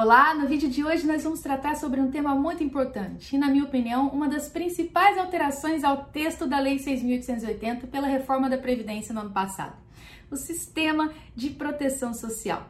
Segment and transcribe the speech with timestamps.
[0.00, 3.48] Olá, no vídeo de hoje nós vamos tratar sobre um tema muito importante e, na
[3.48, 9.12] minha opinião, uma das principais alterações ao texto da Lei 6.880 pela reforma da Previdência
[9.12, 9.76] no ano passado:
[10.30, 12.68] o sistema de proteção social.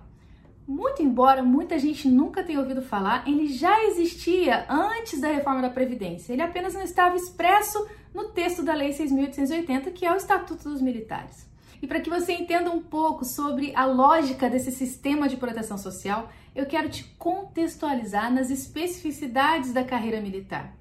[0.66, 5.68] Muito embora muita gente nunca tenha ouvido falar, ele já existia antes da reforma da
[5.68, 6.32] Previdência.
[6.32, 10.80] Ele apenas não estava expresso no texto da Lei 6.880, que é o Estatuto dos
[10.80, 11.46] Militares.
[11.80, 16.30] E para que você entenda um pouco sobre a lógica desse sistema de proteção social,
[16.54, 20.74] eu quero te contextualizar nas especificidades da carreira militar.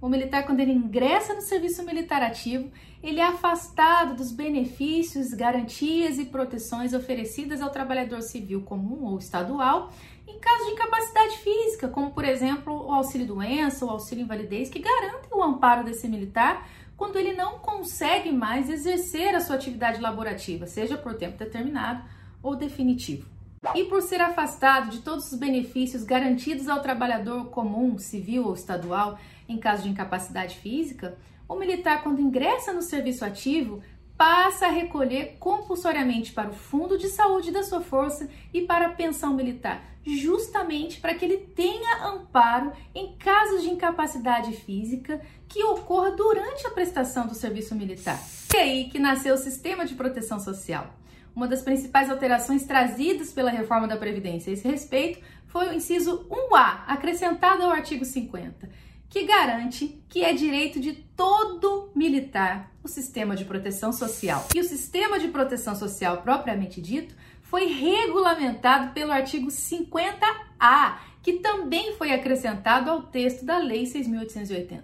[0.00, 2.70] O militar, quando ele ingressa no serviço militar ativo,
[3.02, 9.92] ele é afastado dos benefícios, garantias e proteções oferecidas ao trabalhador civil comum ou estadual
[10.26, 14.78] em caso de incapacidade física, como por exemplo o auxílio doença ou auxílio invalidez, que
[14.78, 17.51] garantem o amparo desse militar quando ele não
[17.82, 22.04] consegue mais exercer a sua atividade laborativa, seja por tempo determinado
[22.40, 23.28] ou definitivo.
[23.74, 29.18] E por ser afastado de todos os benefícios garantidos ao trabalhador comum, civil ou estadual,
[29.48, 33.82] em caso de incapacidade física, o militar, quando ingressa no serviço ativo,
[34.22, 38.92] passa a recolher compulsoriamente para o fundo de saúde da sua força e para a
[38.92, 46.12] pensão militar, justamente para que ele tenha amparo em casos de incapacidade física que ocorra
[46.12, 48.16] durante a prestação do serviço militar.
[48.54, 50.94] E aí que nasceu o sistema de proteção social.
[51.34, 56.28] Uma das principais alterações trazidas pela reforma da Previdência a esse respeito foi o inciso
[56.30, 58.70] 1A, acrescentado ao artigo 50,
[59.12, 64.48] que garante que é direito de todo militar o sistema de proteção social.
[64.54, 71.94] E o sistema de proteção social propriamente dito foi regulamentado pelo artigo 50A, que também
[71.96, 74.80] foi acrescentado ao texto da Lei 6.880.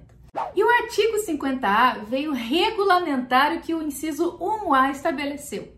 [0.54, 5.72] E o artigo 50A veio regulamentar o que o inciso 1A estabeleceu.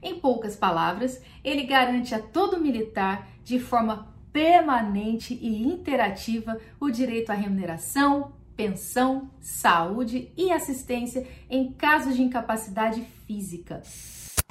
[0.00, 7.30] Em poucas palavras, ele garante a todo militar, de forma permanente e interativa, o direito
[7.30, 13.82] à remuneração, pensão, saúde e assistência em casos de incapacidade física.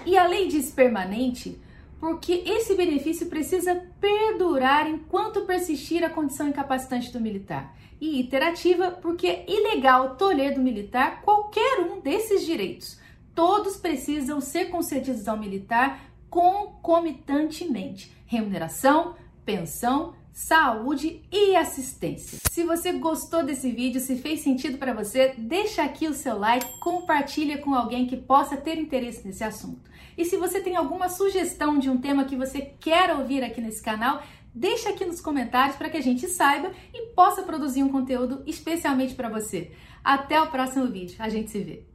[0.04, 1.62] E a lei diz permanente
[2.00, 7.78] porque esse benefício precisa perdurar enquanto persistir a condição incapacitante do militar.
[8.02, 13.00] E iterativa, porque é ilegal tolher do militar qualquer um desses direitos.
[13.36, 22.40] Todos precisam ser concedidos ao militar concomitantemente: remuneração, pensão, saúde e assistência.
[22.50, 26.80] Se você gostou desse vídeo, se fez sentido para você, deixa aqui o seu like,
[26.80, 29.90] compartilha com alguém que possa ter interesse nesse assunto.
[30.18, 33.82] E se você tem alguma sugestão de um tema que você quer ouvir aqui nesse
[33.82, 34.22] canal,
[34.54, 39.16] deixa aqui nos comentários para que a gente saiba e possa produzir um conteúdo especialmente
[39.16, 39.72] para você.
[40.04, 41.16] Até o próximo vídeo.
[41.20, 41.95] A gente se vê.